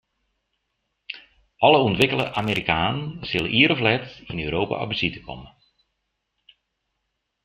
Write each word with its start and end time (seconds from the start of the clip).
Alle 1.65 1.79
ûntwikkele 1.87 2.25
Amerikanen 2.41 2.99
sille 3.29 3.49
ier 3.59 3.69
of 3.75 3.81
let 3.87 4.07
yn 4.31 4.43
Europa 4.45 4.75
op 4.83 4.89
besite 4.91 5.19
komme. 5.27 5.49